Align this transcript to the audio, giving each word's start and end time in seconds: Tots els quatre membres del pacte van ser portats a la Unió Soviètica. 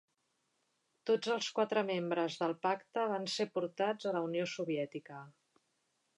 Tots 1.09 1.33
els 1.33 1.49
quatre 1.59 1.83
membres 1.89 2.39
del 2.45 2.55
pacte 2.65 3.05
van 3.13 3.29
ser 3.35 3.49
portats 3.59 4.09
a 4.13 4.17
la 4.19 4.25
Unió 4.31 4.51
Soviètica. 4.57 5.23